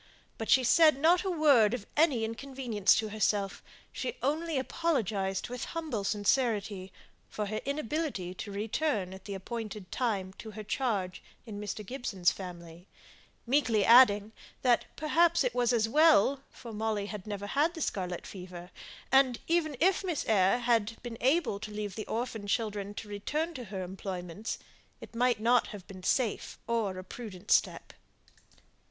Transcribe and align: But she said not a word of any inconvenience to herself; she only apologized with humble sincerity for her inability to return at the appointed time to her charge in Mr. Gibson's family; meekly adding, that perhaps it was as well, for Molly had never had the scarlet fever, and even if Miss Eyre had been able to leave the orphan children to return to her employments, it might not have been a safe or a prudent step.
But 0.39 0.49
she 0.49 0.63
said 0.63 0.97
not 0.97 1.23
a 1.23 1.29
word 1.29 1.75
of 1.75 1.85
any 1.95 2.23
inconvenience 2.25 2.95
to 2.95 3.09
herself; 3.09 3.61
she 3.91 4.15
only 4.23 4.57
apologized 4.57 5.47
with 5.47 5.65
humble 5.77 6.03
sincerity 6.03 6.91
for 7.29 7.45
her 7.45 7.61
inability 7.65 8.33
to 8.33 8.51
return 8.51 9.13
at 9.13 9.25
the 9.25 9.35
appointed 9.35 9.91
time 9.91 10.33
to 10.39 10.49
her 10.49 10.63
charge 10.63 11.21
in 11.45 11.61
Mr. 11.61 11.85
Gibson's 11.85 12.31
family; 12.31 12.87
meekly 13.45 13.85
adding, 13.85 14.31
that 14.63 14.85
perhaps 14.95 15.43
it 15.43 15.53
was 15.53 15.71
as 15.71 15.87
well, 15.87 16.41
for 16.49 16.73
Molly 16.73 17.05
had 17.05 17.27
never 17.27 17.45
had 17.45 17.75
the 17.75 17.81
scarlet 17.81 18.25
fever, 18.25 18.71
and 19.11 19.37
even 19.47 19.77
if 19.79 20.03
Miss 20.03 20.25
Eyre 20.27 20.57
had 20.61 20.97
been 21.03 21.19
able 21.21 21.59
to 21.59 21.69
leave 21.69 21.93
the 21.93 22.07
orphan 22.07 22.47
children 22.47 22.95
to 22.95 23.07
return 23.07 23.53
to 23.53 23.65
her 23.65 23.83
employments, 23.83 24.57
it 24.99 25.13
might 25.13 25.39
not 25.39 25.67
have 25.67 25.85
been 25.85 25.99
a 25.99 26.03
safe 26.03 26.57
or 26.65 26.97
a 26.97 27.03
prudent 27.03 27.51
step. 27.51 27.93